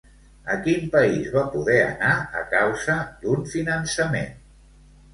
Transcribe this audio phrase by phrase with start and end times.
[0.53, 4.37] A quin país va poder anar a causa d'un finançament?